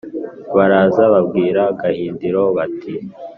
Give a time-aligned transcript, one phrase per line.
[0.55, 2.93] baraza babwira gahindiro bati